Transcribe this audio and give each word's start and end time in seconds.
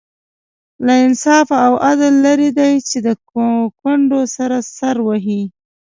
له 0.85 0.93
انصاف 1.05 1.47
او 1.65 1.73
عدل 1.87 2.13
لرې 2.25 2.49
دی 2.59 2.73
چې 2.89 2.97
د 3.05 3.07
کونډو 3.81 4.21
سر 4.35 4.51
سر 4.77 4.95
وهي. 5.07 5.41